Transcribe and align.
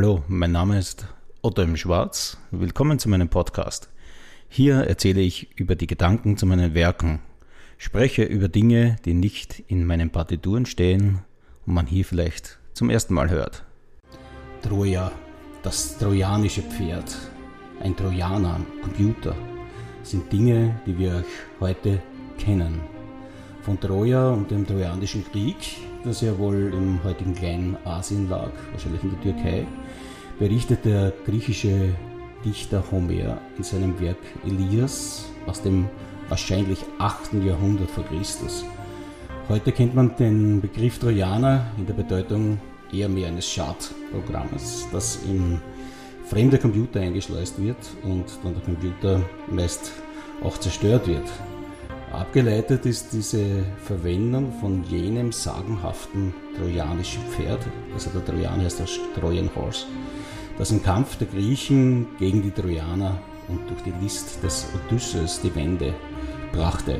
Hallo, 0.00 0.22
mein 0.28 0.52
Name 0.52 0.78
ist 0.78 1.08
Otto 1.42 1.60
im 1.60 1.76
Schwarz. 1.76 2.36
Willkommen 2.52 3.00
zu 3.00 3.08
meinem 3.08 3.28
Podcast. 3.28 3.88
Hier 4.48 4.76
erzähle 4.76 5.20
ich 5.20 5.58
über 5.58 5.74
die 5.74 5.88
Gedanken 5.88 6.36
zu 6.36 6.46
meinen 6.46 6.72
Werken, 6.72 7.18
spreche 7.78 8.22
über 8.22 8.46
Dinge, 8.46 8.94
die 9.04 9.14
nicht 9.14 9.58
in 9.66 9.84
meinen 9.84 10.10
Partituren 10.10 10.66
stehen 10.66 11.24
und 11.66 11.74
man 11.74 11.88
hier 11.88 12.04
vielleicht 12.04 12.60
zum 12.74 12.90
ersten 12.90 13.12
Mal 13.12 13.28
hört. 13.28 13.64
Troja, 14.62 15.10
das 15.64 15.98
trojanische 15.98 16.62
Pferd, 16.62 17.16
ein 17.82 17.96
Trojaner 17.96 18.60
Computer, 18.84 19.34
sind 20.04 20.32
Dinge, 20.32 20.80
die 20.86 20.96
wir 20.96 21.16
euch 21.16 21.24
heute 21.58 22.00
kennen. 22.38 22.82
Von 23.62 23.80
Troja 23.80 24.30
und 24.30 24.48
dem 24.48 24.64
Trojanischen 24.64 25.24
Krieg 25.32 25.56
das 26.04 26.20
ja 26.20 26.36
wohl 26.38 26.72
im 26.72 27.02
heutigen 27.04 27.34
kleinen 27.34 27.76
Asien 27.84 28.28
lag, 28.28 28.50
wahrscheinlich 28.72 29.02
in 29.02 29.10
der 29.10 29.20
Türkei, 29.20 29.66
berichtet 30.38 30.84
der 30.84 31.12
griechische 31.26 31.94
Dichter 32.44 32.84
Homer 32.92 33.38
in 33.56 33.64
seinem 33.64 33.98
Werk 34.00 34.18
Elias 34.46 35.26
aus 35.46 35.62
dem 35.62 35.88
wahrscheinlich 36.28 36.78
8. 36.98 37.34
Jahrhundert 37.44 37.90
vor 37.90 38.04
Christus. 38.04 38.64
Heute 39.48 39.72
kennt 39.72 39.94
man 39.94 40.14
den 40.16 40.60
Begriff 40.60 40.98
Trojaner 40.98 41.66
in 41.76 41.86
der 41.86 41.94
Bedeutung 41.94 42.60
eher 42.92 43.08
mehr 43.08 43.28
eines 43.28 43.50
Schadprogrammes, 43.50 44.86
das 44.92 45.20
in 45.26 45.60
fremde 46.26 46.58
Computer 46.58 47.00
eingeschleust 47.00 47.60
wird 47.60 47.78
und 48.04 48.26
dann 48.44 48.54
der 48.54 48.62
Computer 48.62 49.20
meist 49.50 49.92
auch 50.44 50.58
zerstört 50.58 51.08
wird. 51.08 51.26
Abgeleitet 52.12 52.86
ist 52.86 53.12
diese 53.12 53.64
Verwendung 53.84 54.52
von 54.60 54.84
jenem 54.84 55.32
sagenhaften 55.32 56.32
trojanischen 56.56 57.22
Pferd, 57.24 57.60
also 57.92 58.10
der 58.10 58.24
Trojaner 58.24 58.64
heißt 58.64 58.80
das 58.80 58.98
Trojan 59.14 59.50
Horse, 59.54 59.86
das 60.58 60.72
im 60.72 60.82
Kampf 60.82 61.16
der 61.16 61.28
Griechen 61.28 62.06
gegen 62.18 62.42
die 62.42 62.50
Trojaner 62.50 63.18
und 63.46 63.60
durch 63.70 63.80
die 63.82 63.94
List 64.02 64.42
des 64.42 64.66
Odysseus 64.74 65.40
die 65.40 65.54
Wende 65.54 65.94
brachte. 66.52 66.98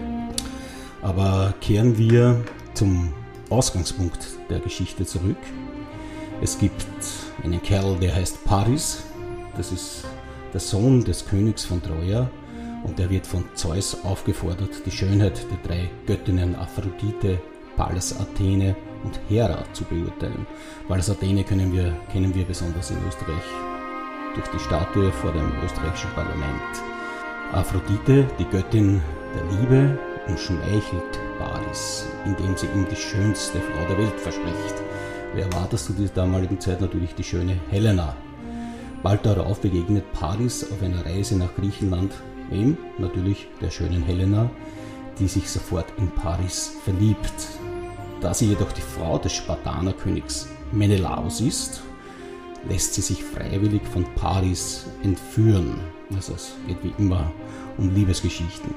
Aber 1.02 1.52
kehren 1.60 1.98
wir 1.98 2.40
zum 2.74 3.12
Ausgangspunkt 3.50 4.26
der 4.48 4.60
Geschichte 4.60 5.04
zurück. 5.04 5.36
Es 6.40 6.58
gibt 6.58 6.86
einen 7.42 7.60
Kerl, 7.62 7.96
der 8.00 8.14
heißt 8.14 8.44
Paris, 8.44 9.02
das 9.56 9.72
ist 9.72 10.04
der 10.52 10.60
Sohn 10.60 11.04
des 11.04 11.26
Königs 11.26 11.64
von 11.64 11.82
Troja 11.82 12.30
und 12.84 13.00
er 13.00 13.10
wird 13.10 13.26
von 13.26 13.44
Zeus 13.54 14.04
aufgefordert, 14.04 14.70
die 14.86 14.90
Schönheit 14.90 15.46
der 15.50 15.58
drei 15.66 15.90
Göttinnen 16.06 16.54
Aphrodite, 16.54 17.40
Pallas 17.76 18.18
Athene 18.18 18.76
und 19.04 19.20
Hera 19.28 19.64
zu 19.72 19.84
beurteilen. 19.84 20.46
Pallas 20.86 21.10
Athene 21.10 21.44
kennen 21.44 21.72
wir, 21.72 21.92
kennen 22.12 22.34
wir 22.34 22.44
besonders 22.44 22.90
in 22.90 22.98
Österreich 23.06 23.44
durch 24.34 24.48
die 24.48 24.58
Statue 24.58 25.10
vor 25.12 25.32
dem 25.32 25.50
österreichischen 25.64 26.10
Parlament. 26.14 26.82
Aphrodite, 27.52 28.26
die 28.38 28.44
Göttin 28.44 29.00
der 29.34 29.58
Liebe, 29.58 29.98
umschmeichelt 30.28 31.18
Paris, 31.38 32.06
indem 32.26 32.56
sie 32.56 32.66
ihm 32.66 32.86
die 32.90 32.96
schönste 32.96 33.58
Frau 33.60 33.86
der 33.88 33.98
Welt 33.98 34.20
verspricht. 34.20 34.74
Wer 35.34 35.52
war 35.54 35.66
das 35.70 35.86
zu 35.86 35.92
dieser 35.92 36.14
damaligen 36.14 36.60
Zeit? 36.60 36.80
Natürlich 36.80 37.14
die 37.14 37.24
schöne 37.24 37.58
Helena. 37.70 38.14
Bald 39.02 39.24
darauf 39.24 39.60
begegnet 39.60 40.12
Paris 40.12 40.66
auf 40.70 40.82
einer 40.82 41.04
Reise 41.06 41.36
nach 41.36 41.54
Griechenland 41.54 42.12
Wem? 42.50 42.78
Natürlich 42.98 43.46
der 43.60 43.70
schönen 43.70 44.02
Helena, 44.02 44.50
die 45.18 45.28
sich 45.28 45.50
sofort 45.50 45.86
in 45.98 46.10
Paris 46.10 46.76
verliebt. 46.84 47.67
Da 48.20 48.34
sie 48.34 48.46
jedoch 48.46 48.72
die 48.72 48.80
Frau 48.80 49.18
des 49.18 49.32
Spartanerkönigs 49.32 50.48
Menelaus 50.72 51.40
ist, 51.40 51.82
lässt 52.68 52.94
sie 52.94 53.00
sich 53.00 53.22
freiwillig 53.22 53.82
von 53.92 54.04
Paris 54.16 54.86
entführen. 55.02 55.78
Also 56.14 56.34
es 56.34 56.54
geht 56.66 56.82
wie 56.82 56.94
immer 56.98 57.30
um 57.76 57.94
Liebesgeschichten. 57.94 58.74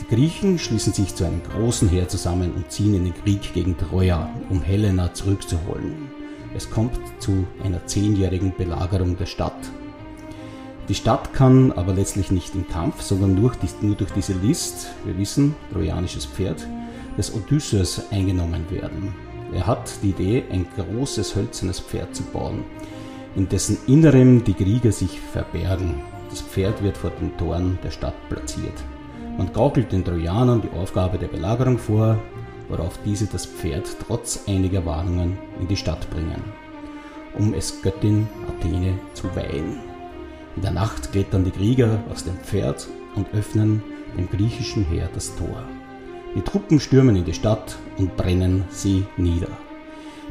Die 0.00 0.14
Griechen 0.14 0.58
schließen 0.58 0.92
sich 0.92 1.14
zu 1.14 1.24
einem 1.24 1.42
großen 1.42 1.88
Heer 1.88 2.08
zusammen 2.08 2.52
und 2.54 2.70
ziehen 2.70 2.94
in 2.94 3.04
den 3.04 3.14
Krieg 3.14 3.52
gegen 3.54 3.76
Troja, 3.76 4.28
um 4.50 4.62
Helena 4.62 5.12
zurückzuholen. 5.12 6.10
Es 6.54 6.70
kommt 6.70 6.98
zu 7.18 7.46
einer 7.62 7.86
zehnjährigen 7.86 8.54
Belagerung 8.56 9.16
der 9.16 9.26
Stadt 9.26 9.54
die 10.88 10.94
Stadt 10.94 11.32
kann 11.32 11.72
aber 11.72 11.94
letztlich 11.94 12.30
nicht 12.30 12.54
im 12.54 12.68
Kampf, 12.68 13.02
sondern 13.02 13.34
nur, 13.34 13.50
durch 13.96 14.10
diese 14.12 14.34
List, 14.34 14.86
wir 15.04 15.18
wissen, 15.18 15.56
trojanisches 15.72 16.26
Pferd, 16.26 16.64
des 17.16 17.34
Odysseus 17.34 18.02
eingenommen 18.10 18.70
werden. 18.70 19.14
Er 19.52 19.66
hat 19.66 19.90
die 20.02 20.10
Idee, 20.10 20.44
ein 20.50 20.66
großes 20.76 21.36
hölzernes 21.36 21.80
Pferd 21.80 22.14
zu 22.14 22.22
bauen, 22.24 22.64
in 23.36 23.48
dessen 23.48 23.78
Innerem 23.86 24.44
die 24.44 24.54
Krieger 24.54 24.92
sich 24.92 25.20
verbergen. 25.20 26.02
Das 26.30 26.40
Pferd 26.40 26.82
wird 26.82 26.96
vor 26.96 27.10
den 27.10 27.36
Toren 27.36 27.78
der 27.82 27.90
Stadt 27.90 28.14
platziert. 28.28 28.74
Man 29.36 29.52
gaukelt 29.52 29.92
den 29.92 30.04
Trojanern 30.04 30.62
die 30.62 30.76
Aufgabe 30.76 31.18
der 31.18 31.28
Belagerung 31.28 31.78
vor, 31.78 32.18
worauf 32.68 32.98
diese 33.04 33.26
das 33.26 33.46
Pferd 33.46 33.84
trotz 34.06 34.44
einiger 34.48 34.84
Warnungen 34.84 35.38
in 35.60 35.68
die 35.68 35.76
Stadt 35.76 36.08
bringen, 36.10 36.42
um 37.38 37.54
es 37.54 37.82
Göttin 37.82 38.26
Athene 38.48 38.98
zu 39.14 39.24
weihen. 39.36 39.78
In 40.56 40.62
der 40.62 40.72
Nacht 40.72 41.12
klettern 41.12 41.44
die 41.44 41.50
Krieger 41.50 42.02
aus 42.10 42.24
dem 42.24 42.36
Pferd 42.38 42.88
und 43.14 43.32
öffnen 43.34 43.82
dem 44.16 44.28
griechischen 44.28 44.84
Heer 44.86 45.08
das 45.12 45.36
Tor. 45.36 45.62
Die 46.36 46.42
Truppen 46.42 46.78
stürmen 46.78 47.16
in 47.16 47.24
die 47.24 47.32
Stadt 47.32 47.78
und 47.96 48.14
brennen 48.18 48.64
sie 48.68 49.06
nieder. 49.16 49.48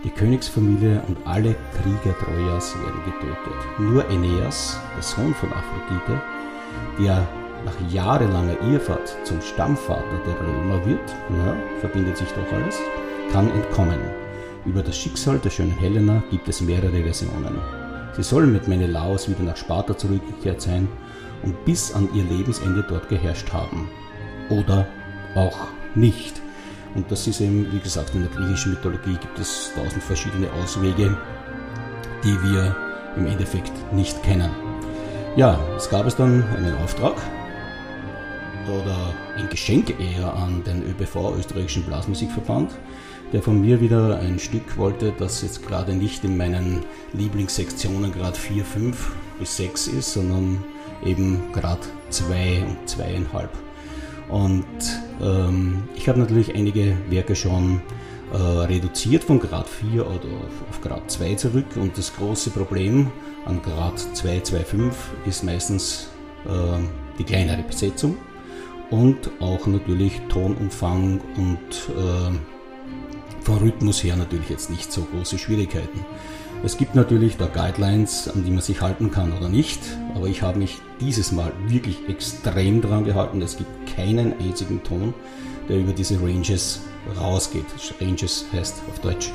Die 0.03 0.11
Königsfamilie 0.11 1.01
und 1.07 1.17
alle 1.25 1.55
Krieger 1.73 2.15
Trojas 2.19 2.75
werden 2.75 3.01
getötet. 3.05 3.79
Nur 3.79 4.07
Aeneas, 4.07 4.79
der 4.95 5.01
Sohn 5.01 5.33
von 5.33 5.49
Aphrodite, 5.51 6.21
der 6.99 7.27
nach 7.65 7.91
jahrelanger 7.91 8.55
Irrfahrt 8.71 9.17
zum 9.23 9.41
Stammvater 9.41 10.21
der 10.27 10.39
Römer 10.47 10.85
wird, 10.85 11.09
ja, 11.09 11.55
verbindet 11.79 12.17
sich 12.17 12.29
doch 12.33 12.55
alles, 12.55 12.77
kann 13.31 13.49
entkommen. 13.49 13.99
Über 14.67 14.83
das 14.83 14.95
Schicksal 14.95 15.39
der 15.39 15.49
schönen 15.49 15.75
Helena 15.75 16.21
gibt 16.29 16.47
es 16.47 16.61
mehrere 16.61 17.01
Versionen. 17.01 17.57
Sie 18.15 18.21
soll 18.21 18.45
mit 18.45 18.67
Menelaos 18.67 19.27
wieder 19.27 19.41
nach 19.41 19.57
Sparta 19.57 19.97
zurückgekehrt 19.97 20.61
sein 20.61 20.87
und 21.41 21.65
bis 21.65 21.95
an 21.95 22.07
ihr 22.13 22.25
Lebensende 22.25 22.85
dort 22.87 23.09
geherrscht 23.09 23.51
haben. 23.51 23.89
Oder 24.51 24.85
auch 25.35 25.67
nicht. 25.95 26.41
Und 26.95 27.11
das 27.11 27.27
ist 27.27 27.41
eben, 27.41 27.71
wie 27.71 27.79
gesagt, 27.79 28.15
in 28.15 28.21
der 28.21 28.31
griechischen 28.31 28.73
Mythologie 28.73 29.17
gibt 29.19 29.37
es 29.37 29.71
tausend 29.75 30.01
verschiedene 30.01 30.51
Auswege, 30.53 31.17
die 32.23 32.37
wir 32.43 32.75
im 33.17 33.27
Endeffekt 33.27 33.73
nicht 33.93 34.21
kennen. 34.23 34.49
Ja, 35.35 35.59
es 35.75 35.89
gab 35.89 36.05
es 36.05 36.15
dann 36.15 36.43
einen 36.55 36.77
Auftrag 36.77 37.15
oder 38.69 39.13
ein 39.37 39.49
Geschenk 39.49 39.99
eher 39.99 40.33
an 40.33 40.63
den 40.63 40.83
ÖBV, 40.83 41.35
Österreichischen 41.37 41.83
Blasmusikverband, 41.83 42.71
der 43.33 43.41
von 43.41 43.59
mir 43.59 43.81
wieder 43.81 44.19
ein 44.19 44.39
Stück 44.39 44.77
wollte, 44.77 45.13
das 45.17 45.41
jetzt 45.41 45.67
gerade 45.67 45.93
nicht 45.93 46.23
in 46.23 46.37
meinen 46.37 46.83
Lieblingssektionen 47.13 48.13
gerade 48.13 48.37
4, 48.37 48.63
5 48.63 49.11
bis 49.39 49.57
6 49.57 49.87
ist, 49.87 50.13
sondern 50.13 50.63
eben 51.03 51.51
gerade 51.51 51.81
2 52.09 52.63
und 52.63 52.89
2,5. 52.89 53.49
Und 54.29 54.65
ähm, 55.21 55.83
ich 55.95 56.09
habe 56.09 56.19
natürlich 56.19 56.55
einige 56.55 56.97
Werke 57.09 57.35
schon 57.35 57.81
äh, 58.33 58.37
reduziert 58.37 59.23
von 59.23 59.39
Grad 59.39 59.67
4 59.69 60.05
oder 60.05 60.27
auf, 60.69 60.81
Grad 60.81 61.09
2 61.09 61.35
zurück 61.35 61.65
und 61.75 61.97
das 61.97 62.15
große 62.15 62.49
Problem 62.49 63.11
an 63.45 63.61
Grad 63.61 63.99
2, 63.99 64.41
2, 64.41 64.59
5 64.59 64.95
ist 65.25 65.43
meistens 65.43 66.09
äh, 66.45 66.49
die 67.19 67.23
kleinere 67.23 67.63
Besetzung 67.63 68.17
und 68.89 69.29
auch 69.39 69.67
natürlich 69.67 70.19
Tonumfang 70.29 71.21
und 71.37 71.57
äh, 71.95 72.35
vom 73.41 73.57
Rhythmus 73.59 74.03
her 74.03 74.15
natürlich 74.15 74.49
jetzt 74.49 74.69
nicht 74.71 74.91
so 74.91 75.03
große 75.03 75.37
Schwierigkeiten. 75.37 76.03
Es 76.65 76.77
gibt 76.77 76.95
natürlich 76.95 77.37
da 77.37 77.45
Guidelines, 77.45 78.27
an 78.27 78.43
die 78.43 78.49
man 78.49 78.59
sich 78.59 78.81
halten 78.81 79.11
kann 79.11 79.31
oder 79.33 79.49
nicht, 79.49 79.79
aber 80.15 80.25
ich 80.25 80.41
habe 80.41 80.57
mich 80.57 80.79
dieses 80.99 81.31
Mal 81.31 81.51
wirklich 81.67 82.09
extrem 82.09 82.81
dran 82.81 83.05
gehalten. 83.05 83.39
Es 83.43 83.55
gibt 83.55 83.69
keinen 83.95 84.33
einzigen 84.39 84.81
Ton, 84.81 85.13
der 85.69 85.77
über 85.77 85.93
diese 85.93 86.19
Ranges 86.19 86.81
rausgeht. 87.21 87.65
Ranges 88.01 88.47
heißt 88.51 88.81
auf 88.89 88.97
Deutsch 88.97 89.31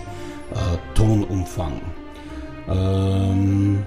äh, 0.50 0.76
Tonumfang. 0.96 1.80
Ähm, 2.68 3.84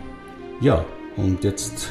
ja, 0.61 0.85
und 1.17 1.43
jetzt 1.43 1.89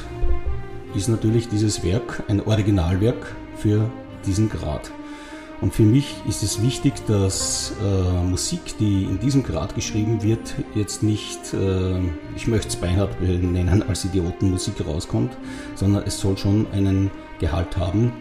ist 0.94 1.10
natürlich 1.10 1.50
dieses 1.50 1.84
Werk 1.84 2.22
ein 2.28 2.40
Originalwerk 2.40 3.36
für 3.56 3.90
diesen 4.24 4.48
Grad. 4.48 4.90
Und 5.62 5.72
für 5.72 5.84
mich 5.84 6.16
ist 6.28 6.42
es 6.42 6.60
wichtig, 6.60 6.94
dass 7.06 7.72
äh, 7.80 8.24
Musik, 8.24 8.76
die 8.80 9.04
in 9.04 9.20
diesem 9.20 9.44
Grad 9.44 9.76
geschrieben 9.76 10.20
wird, 10.20 10.56
jetzt 10.74 11.04
nicht, 11.04 11.54
äh, 11.54 12.00
ich 12.34 12.48
möchte 12.48 12.66
es 12.66 12.76
Beinhardt 12.76 13.20
nennen, 13.22 13.84
als 13.88 14.04
Idiotenmusik 14.04 14.84
rauskommt, 14.84 15.30
sondern 15.76 16.02
es 16.04 16.18
soll 16.18 16.36
schon 16.36 16.66
einen 16.72 17.12
Gehalt 17.38 17.76
haben, 17.76 18.12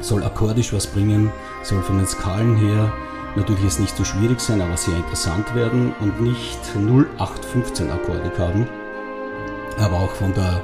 soll 0.00 0.24
akkordisch 0.24 0.72
was 0.72 0.86
bringen, 0.86 1.30
soll 1.62 1.82
von 1.82 1.98
den 1.98 2.06
Skalen 2.06 2.56
her 2.56 2.94
natürlich 3.36 3.64
jetzt 3.64 3.80
nicht 3.80 3.94
so 3.94 4.04
schwierig 4.04 4.40
sein, 4.40 4.62
aber 4.62 4.78
sehr 4.78 4.96
interessant 4.96 5.54
werden 5.54 5.92
und 6.00 6.18
nicht 6.22 6.58
0815 6.74 7.90
Akkorde 7.90 8.32
haben, 8.38 8.66
aber 9.78 9.96
auch 9.96 10.12
von 10.12 10.32
der 10.32 10.62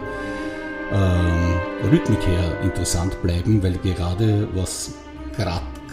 ähm, 0.93 1.91
Rhythmik 1.91 2.27
her 2.27 2.59
interessant 2.63 3.21
bleiben, 3.23 3.63
weil 3.63 3.77
gerade 3.79 4.49
was 4.55 4.95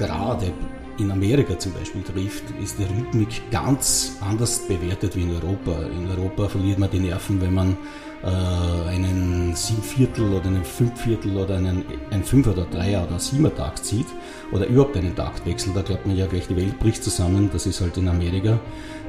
gerade 0.02 0.52
in 0.98 1.12
Amerika 1.12 1.58
zum 1.58 1.74
Beispiel 1.74 2.04
trifft, 2.04 2.44
ist 2.62 2.78
die 2.78 2.84
Rhythmik 2.84 3.50
ganz 3.52 4.18
anders 4.22 4.68
bewertet 4.68 5.16
wie 5.16 5.24
in 5.24 5.32
Europa. 5.32 5.72
In 5.86 6.10
Europa 6.10 6.50
verliert 6.50 6.80
man 6.80 6.90
die 6.90 7.00
Nerven, 7.00 7.42
wenn 7.42 7.54
man 7.54 7.78
äh, 8.24 8.90
einen 8.90 9.56
Siebenviertel 9.56 10.34
oder 10.34 10.48
einen 10.48 10.64
Fünfviertel 10.64 11.38
oder 11.38 11.58
einen, 11.58 11.84
ein 12.12 12.24
Fünfer 12.24 12.52
oder 12.52 12.66
Dreier 12.66 13.08
oder 13.08 13.20
Siebener 13.20 13.56
Takt 13.56 13.86
zieht 13.86 14.08
oder 14.52 14.68
überhaupt 14.68 14.98
einen 14.98 15.16
Taktwechsel. 15.16 15.72
Da 15.74 15.82
glaubt 15.82 16.06
man 16.06 16.16
ja 16.16 16.28
gleich, 16.28 16.48
die 16.48 16.56
Welt 16.56 16.78
bricht 16.80 17.04
zusammen. 17.04 17.50
Das 17.52 17.66
ist 17.66 17.82
halt 17.82 17.98
in 17.98 18.08
Amerika 18.08 18.60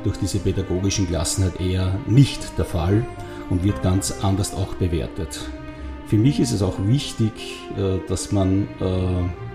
durch 0.05 0.17
diese 0.19 0.39
pädagogischen 0.39 1.09
Klassen 1.09 1.45
halt 1.45 1.61
eher 1.61 1.99
nicht 2.07 2.59
der 2.59 2.65
Fall 2.65 3.05
und 3.51 3.65
wird 3.65 3.83
ganz 3.83 4.15
anders 4.23 4.55
auch 4.55 4.75
bewertet. 4.75 5.41
Für 6.07 6.17
mich 6.17 6.41
ist 6.41 6.53
es 6.53 6.63
auch 6.63 6.77
wichtig, 6.87 7.33
äh, 7.77 7.99
dass 8.09 8.33
man 8.33 8.69
äh, 8.81 9.52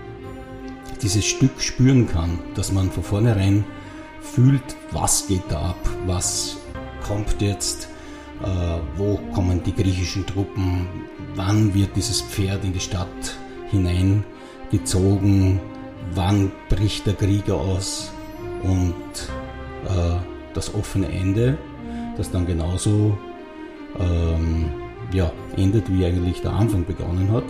dieses 1.02 1.24
Stück 1.24 1.60
spüren 1.60 2.08
kann, 2.08 2.38
dass 2.54 2.72
man 2.72 2.90
von 2.90 3.02
vornherein 3.02 3.64
fühlt, 4.20 4.62
was 4.90 5.26
geht 5.26 5.44
da 5.48 5.70
ab, 5.70 5.88
was 6.06 6.58
kommt 7.06 7.40
jetzt, 7.40 7.88
äh, 8.42 8.78
wo 8.96 9.18
kommen 9.32 9.62
die 9.62 9.74
griechischen 9.74 10.26
Truppen, 10.26 10.86
wann 11.34 11.74
wird 11.74 11.96
dieses 11.96 12.20
Pferd 12.20 12.64
in 12.64 12.72
die 12.72 12.80
Stadt 12.80 13.36
hineingezogen, 13.70 15.60
wann 16.14 16.52
bricht 16.68 17.06
der 17.06 17.14
Krieg 17.14 17.50
aus 17.50 18.12
und 18.62 18.94
äh, 19.86 20.16
das 20.54 20.74
offene 20.74 21.08
Ende, 21.08 21.58
das 22.16 22.30
dann 22.30 22.46
genauso 22.46 23.16
ähm, 23.98 24.70
ja, 25.12 25.32
endet, 25.56 25.90
wie 25.92 26.04
eigentlich 26.04 26.42
der 26.42 26.52
Anfang 26.52 26.84
begonnen 26.84 27.32
hat, 27.32 27.44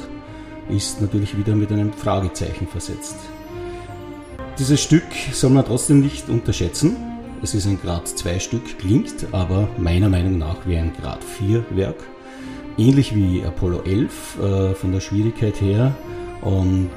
ist 0.68 1.00
natürlich 1.00 1.36
wieder 1.36 1.54
mit 1.54 1.72
einem 1.72 1.92
Fragezeichen 1.92 2.66
versetzt. 2.66 3.16
Dieses 4.58 4.82
Stück 4.82 5.04
soll 5.32 5.50
man 5.50 5.64
trotzdem 5.64 6.00
nicht 6.00 6.28
unterschätzen. 6.28 6.96
Es 7.44 7.54
ist 7.54 7.66
ein 7.66 7.80
Grad 7.80 8.08
2 8.08 8.40
Stück, 8.40 8.78
klingt 8.78 9.26
aber 9.30 9.68
meiner 9.78 10.08
Meinung 10.08 10.36
nach 10.36 10.56
wie 10.66 10.76
ein 10.76 10.92
Grad 11.00 11.22
4 11.22 11.64
Werk. 11.70 12.02
Ähnlich 12.76 13.14
wie 13.14 13.44
Apollo 13.44 13.82
11 13.84 14.38
äh, 14.40 14.74
von 14.74 14.90
der 14.90 14.98
Schwierigkeit 14.98 15.60
her 15.60 15.94
und 16.42 16.90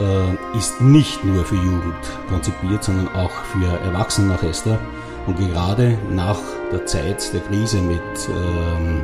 äh, 0.00 0.56
ist 0.56 0.80
nicht 0.80 1.22
nur 1.22 1.44
für 1.44 1.56
Jugend 1.56 2.02
konzipiert, 2.30 2.82
sondern 2.82 3.08
auch 3.08 3.30
für 3.30 3.66
Erwachsenenorchester. 3.84 4.78
Und 5.26 5.36
gerade 5.36 5.98
nach 6.10 6.40
der 6.72 6.86
Zeit 6.86 7.30
der 7.34 7.40
Krise 7.40 7.82
mit 7.82 8.00
ähm, 8.30 9.02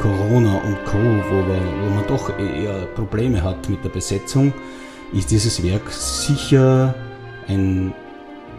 Corona 0.00 0.58
und 0.58 0.84
Co., 0.84 0.96
wo, 0.96 1.44
wo 1.44 1.90
man 1.90 2.06
doch 2.06 2.38
eher 2.38 2.86
Probleme 2.94 3.42
hat 3.42 3.68
mit 3.68 3.82
der 3.82 3.90
Besetzung, 3.90 4.52
ist 5.12 5.32
dieses 5.32 5.60
Werk 5.64 5.90
sicher 5.90 6.94
ein 7.48 7.94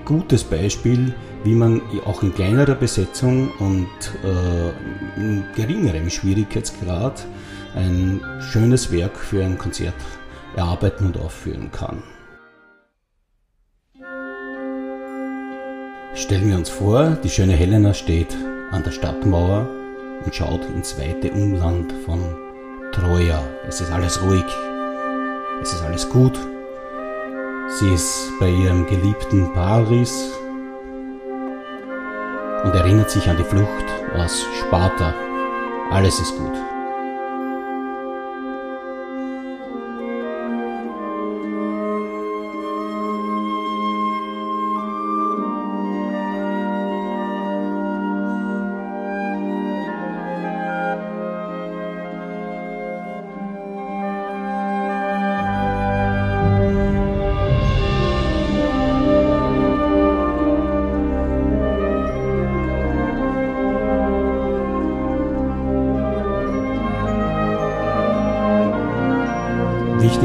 gutes 0.05 0.43
Beispiel, 0.43 1.13
wie 1.43 1.53
man 1.53 1.81
auch 2.05 2.23
in 2.23 2.33
kleinerer 2.33 2.75
Besetzung 2.75 3.51
und 3.59 3.87
äh, 4.23 5.19
in 5.19 5.43
geringerem 5.55 6.09
Schwierigkeitsgrad 6.09 7.25
ein 7.75 8.19
schönes 8.39 8.91
Werk 8.91 9.17
für 9.17 9.43
ein 9.43 9.57
Konzert 9.57 9.93
erarbeiten 10.55 11.05
und 11.05 11.17
aufführen 11.17 11.71
kann. 11.71 12.03
Stellen 16.15 16.49
wir 16.49 16.57
uns 16.57 16.69
vor, 16.69 17.17
die 17.23 17.29
schöne 17.29 17.53
Helena 17.53 17.93
steht 17.93 18.35
an 18.71 18.83
der 18.83 18.91
Stadtmauer 18.91 19.69
und 20.25 20.35
schaut 20.35 20.65
ins 20.75 20.97
weite 20.99 21.31
Umland 21.31 21.93
von 22.05 22.19
Troja. 22.91 23.41
Es 23.67 23.79
ist 23.79 23.91
alles 23.91 24.21
ruhig, 24.21 24.43
es 25.61 25.71
ist 25.71 25.81
alles 25.81 26.09
gut, 26.09 26.37
Sie 27.71 27.93
ist 27.93 28.31
bei 28.39 28.49
ihrem 28.49 28.87
geliebten 28.87 29.53
Paris 29.53 30.33
und 32.63 32.73
erinnert 32.73 33.11
sich 33.11 33.29
an 33.29 33.37
die 33.37 33.43
Flucht 33.43 33.85
aus 34.15 34.43
Sparta. 34.59 35.13
Alles 35.91 36.19
ist 36.19 36.35
gut. 36.35 36.78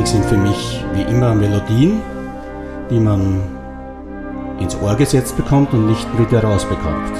Wichtig 0.05 0.21
sind 0.21 0.29
für 0.29 0.37
mich 0.37 0.85
wie 0.93 1.01
immer 1.11 1.35
Melodien, 1.35 2.03
die 2.91 3.01
man 3.01 3.41
ins 4.61 4.77
Ohr 4.83 4.97
gesetzt 4.97 5.35
bekommt 5.35 5.73
und 5.73 5.87
nicht 5.87 6.06
wieder 6.19 6.45
rausbekommt. 6.45 7.12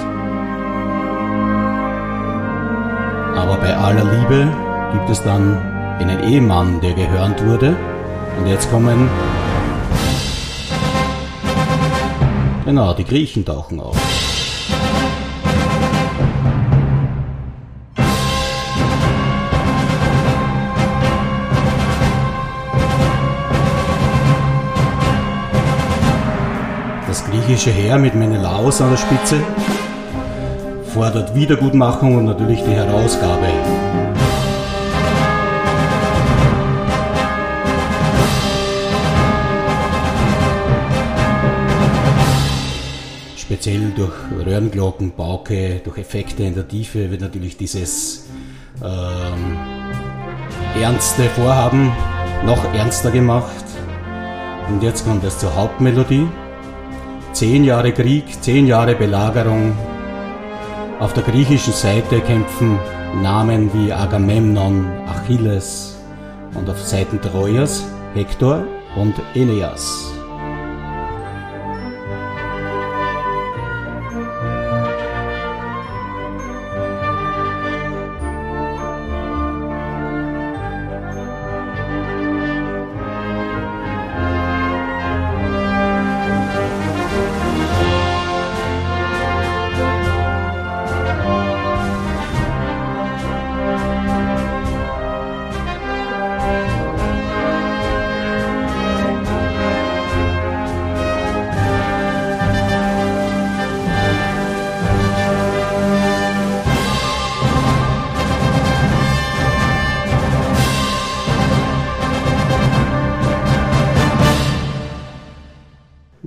Aber 3.37 3.57
bei 3.57 3.75
aller 3.75 4.05
Liebe 4.05 4.53
gibt 4.93 5.09
es 5.09 5.23
dann 5.23 5.57
einen 5.99 6.25
Ehemann, 6.25 6.79
der 6.83 6.93
gehörnt 6.93 7.43
wurde. 7.47 7.75
Und 8.39 8.49
jetzt 8.49 8.71
kommen... 8.71 9.09
Genau, 12.67 12.93
die 12.93 13.05
Griechen 13.05 13.47
tauchen 13.47 13.81
auf. 13.81 14.34
Griechische 27.45 27.73
Heer 27.73 27.99
mit 27.99 28.15
Menelaos 28.15 28.81
an 28.81 28.91
der 28.91 28.97
Spitze 28.97 29.39
fordert 30.95 31.35
Wiedergutmachung 31.35 32.17
und 32.17 32.25
natürlich 32.25 32.63
die 32.63 32.71
Herausgabe. 32.71 33.49
Speziell 43.37 43.93
durch 43.95 44.13
Röhrenglocken, 44.47 45.13
Pauke, 45.13 45.83
durch 45.85 45.99
Effekte 45.99 46.45
in 46.45 46.55
der 46.55 46.67
Tiefe 46.67 47.11
wird 47.11 47.21
natürlich 47.21 47.59
dieses 47.59 48.27
ähm, 48.83 49.59
ernste 50.81 51.25
Vorhaben 51.25 51.93
noch 52.47 52.65
ernster 52.73 53.11
gemacht. 53.11 53.65
Und 54.71 54.83
jetzt 54.83 55.05
kommt 55.05 55.25
es 55.25 55.39
zur 55.39 55.55
Hauptmelodie. 55.55 56.27
Zehn 57.35 57.65
Jahre 57.65 57.91
Krieg, 57.91 58.41
zehn 58.45 58.69
Jahre 58.69 58.95
Belagerung. 58.95 59.77
Auf 61.01 61.15
der 61.15 61.25
griechischen 61.25 61.73
Seite 61.73 62.21
kämpfen 62.21 62.79
Namen 63.25 63.73
wie 63.75 63.93
Agamemnon, 63.93 64.87
Achilles 65.09 65.99
und 66.55 66.71
auf 66.71 66.81
Seiten 66.81 67.21
Trojas 67.21 67.85
Hektor 68.15 68.63
und 68.95 69.15
Aeneas. 69.35 70.14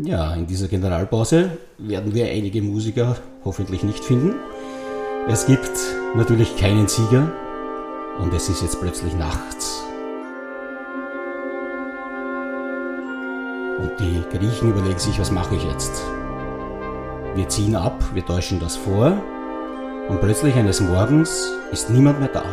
Ja, 0.03 0.35
in 0.35 0.45
dieser 0.45 0.67
Generalpause 0.67 1.57
werden 1.79 2.13
wir 2.13 2.27
einige 2.27 2.61
Musiker 2.61 3.15
hoffentlich 3.43 3.81
nicht 3.81 4.03
finden. 4.03 4.35
Es 5.27 5.47
gibt 5.47 5.71
natürlich 6.15 6.55
keinen 6.55 6.87
Sieger 6.87 7.31
und 8.19 8.31
es 8.31 8.47
ist 8.47 8.61
jetzt 8.61 8.79
plötzlich 8.79 9.15
nachts. 9.15 9.83
Und 13.79 13.91
die 13.99 14.37
Griechen 14.37 14.69
überlegen 14.69 14.99
sich, 14.99 15.19
was 15.19 15.31
mache 15.31 15.55
ich 15.55 15.63
jetzt? 15.63 16.03
Wir 17.33 17.49
ziehen 17.49 17.75
ab, 17.75 18.03
wir 18.13 18.23
täuschen 18.23 18.59
das 18.59 18.75
vor 18.75 19.19
und 20.09 20.21
plötzlich 20.21 20.53
eines 20.53 20.79
Morgens 20.79 21.51
ist 21.71 21.89
niemand 21.89 22.19
mehr 22.19 22.29
da. 22.29 22.45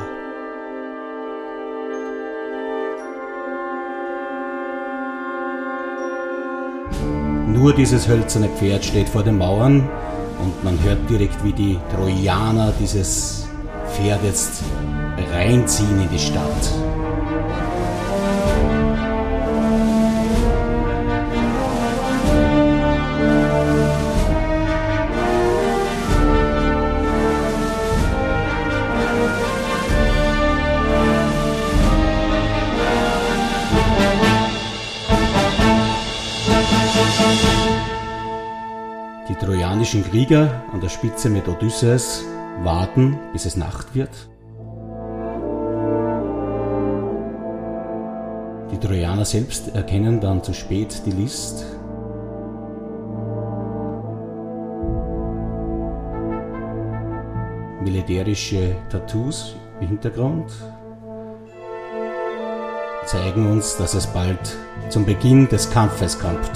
Nur 7.64 7.72
dieses 7.72 8.06
hölzerne 8.06 8.50
Pferd 8.50 8.84
steht 8.84 9.08
vor 9.08 9.22
den 9.22 9.38
Mauern 9.38 9.88
und 10.38 10.64
man 10.64 10.78
hört 10.82 11.08
direkt, 11.08 11.42
wie 11.42 11.54
die 11.54 11.78
Trojaner 11.94 12.74
dieses 12.78 13.48
Pferd 13.90 14.22
jetzt 14.22 14.62
reinziehen 15.32 15.98
in 15.98 16.10
die 16.10 16.18
Stadt. 16.18 17.03
Trojanischen 39.84 40.10
Krieger 40.10 40.62
an 40.72 40.80
der 40.80 40.88
Spitze 40.88 41.28
mit 41.28 41.46
Odysseus 41.46 42.24
warten, 42.62 43.18
bis 43.34 43.44
es 43.44 43.54
Nacht 43.54 43.94
wird. 43.94 44.08
Die 48.70 48.78
Trojaner 48.78 49.26
selbst 49.26 49.74
erkennen 49.74 50.20
dann 50.20 50.42
zu 50.42 50.54
spät 50.54 51.02
die 51.04 51.10
List. 51.10 51.66
Militärische 57.82 58.76
Tattoos 58.88 59.54
im 59.82 59.88
Hintergrund 59.88 60.50
zeigen 63.04 63.52
uns, 63.52 63.76
dass 63.76 63.92
es 63.92 64.06
bald 64.06 64.56
zum 64.88 65.04
Beginn 65.04 65.46
des 65.50 65.70
Kampfes 65.70 66.18
kommt. 66.18 66.50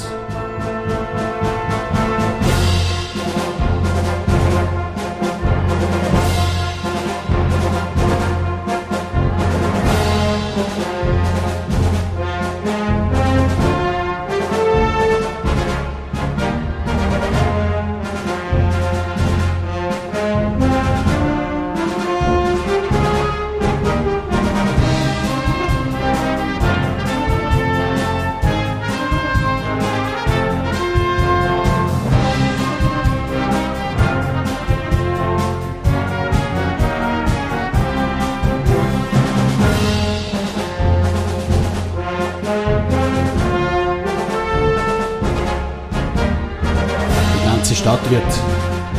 Stadt 47.78 48.11
wird 48.11 48.25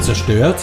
zerstört. 0.01 0.55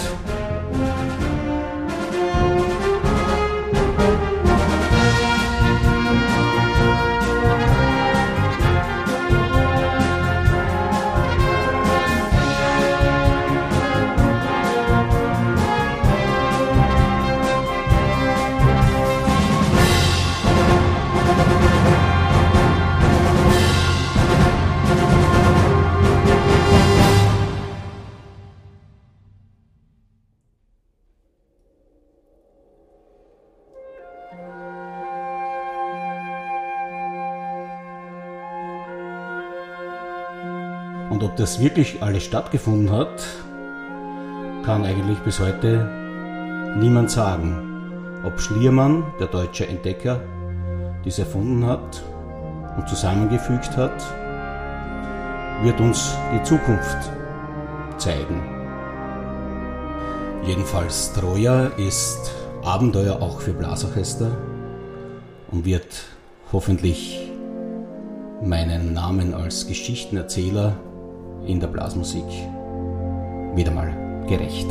Das 41.36 41.60
wirklich 41.60 42.02
alles 42.02 42.24
stattgefunden 42.24 42.90
hat, 42.90 43.22
kann 44.64 44.84
eigentlich 44.84 45.18
bis 45.18 45.38
heute 45.38 46.76
niemand 46.78 47.10
sagen. 47.10 48.22
Ob 48.24 48.40
Schliermann, 48.40 49.04
der 49.20 49.28
deutsche 49.28 49.66
Entdecker, 49.66 50.20
dies 51.04 51.18
erfunden 51.18 51.66
hat 51.66 52.02
und 52.76 52.88
zusammengefügt 52.88 53.76
hat, 53.76 54.02
wird 55.62 55.80
uns 55.80 56.16
die 56.34 56.42
Zukunft 56.42 57.10
zeigen. 57.98 58.42
Jedenfalls 60.44 61.12
Troja 61.12 61.66
ist 61.76 62.32
Abenteuer 62.62 63.20
auch 63.20 63.40
für 63.40 63.52
Blasorchester 63.52 64.30
und 65.50 65.64
wird 65.64 66.04
hoffentlich 66.52 67.30
meinen 68.42 68.92
Namen 68.92 69.34
als 69.34 69.66
Geschichtenerzähler 69.66 70.76
in 71.46 71.60
der 71.60 71.68
Blasmusik 71.68 72.26
wieder 73.54 73.70
mal 73.70 73.94
gerecht. 74.28 74.68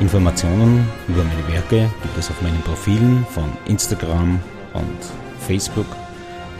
Informationen 0.00 0.86
über 1.06 1.22
meine 1.22 1.46
Werke 1.46 1.88
gibt 2.02 2.18
es 2.18 2.28
auf 2.28 2.42
meinen 2.42 2.60
Profilen 2.62 3.24
von 3.30 3.44
Instagram 3.66 4.40
und 4.74 4.98
Facebook, 5.38 5.86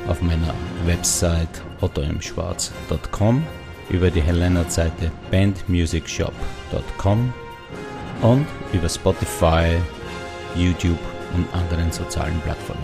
auf 0.09 0.21
meiner 0.23 0.55
Website 0.85 1.63
ottoimschwarz.com, 1.81 3.45
über 3.91 4.11
die 4.11 4.23
Helena-Seite 4.23 5.11
bandmusicshop.com 5.31 7.33
und 8.23 8.47
über 8.73 8.89
Spotify, 8.89 9.79
YouTube 10.55 10.99
und 11.35 11.53
anderen 11.55 11.93
sozialen 11.93 12.41
Plattformen. 12.41 12.83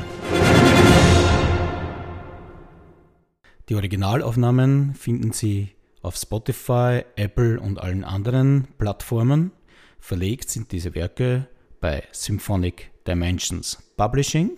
Die 3.69 3.75
Originalaufnahmen 3.75 4.95
finden 4.95 5.33
Sie 5.33 5.71
auf 6.03 6.17
Spotify, 6.17 7.03
Apple 7.17 7.61
und 7.61 7.81
allen 7.81 8.05
anderen 8.05 8.69
Plattformen. 8.79 9.53
Verlegt 9.99 10.49
sind 10.49 10.73
diese 10.73 10.95
Werke 10.95 11.49
bei 11.81 12.05
Symphonic 12.13 12.91
Dimensions 13.07 13.79
Publishing, 13.97 14.53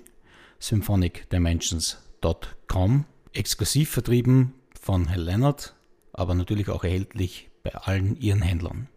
symphonicdimensions.com, 2.22 3.04
exklusiv 3.32 3.90
vertrieben 3.90 4.54
von 4.78 5.08
Herr 5.08 5.18
Leonard, 5.18 5.74
aber 6.12 6.34
natürlich 6.34 6.68
auch 6.68 6.84
erhältlich 6.84 7.50
bei 7.62 7.74
allen 7.74 8.16
ihren 8.16 8.42
Händlern. 8.42 8.88